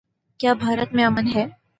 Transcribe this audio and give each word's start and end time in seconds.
کیا 0.39 0.53
بھارت 0.53 0.93
میں 0.93 1.05
امن 1.05 1.27
ہے؟ 1.35 1.45